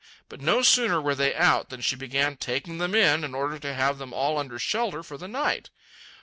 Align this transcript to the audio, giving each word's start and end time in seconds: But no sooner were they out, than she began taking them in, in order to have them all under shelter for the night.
But 0.29 0.41
no 0.41 0.63
sooner 0.63 0.99
were 0.99 1.13
they 1.13 1.35
out, 1.35 1.69
than 1.69 1.81
she 1.81 1.95
began 1.95 2.35
taking 2.35 2.79
them 2.79 2.95
in, 2.95 3.23
in 3.23 3.35
order 3.35 3.59
to 3.59 3.73
have 3.75 3.99
them 3.99 4.13
all 4.13 4.39
under 4.39 4.57
shelter 4.57 5.03
for 5.03 5.15
the 5.19 5.27
night. 5.27 5.69